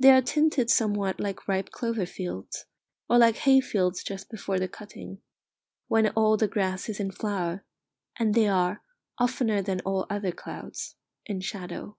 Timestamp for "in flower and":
6.98-8.34